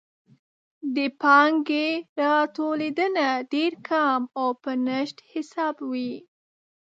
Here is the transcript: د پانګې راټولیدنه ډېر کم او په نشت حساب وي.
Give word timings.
د 0.95 0.97
پانګې 1.21 1.87
راټولیدنه 2.21 3.27
ډېر 3.53 3.71
کم 3.87 4.21
او 4.39 4.47
په 4.61 4.71
نشت 4.87 5.17
حساب 5.31 5.75
وي. 5.91 6.13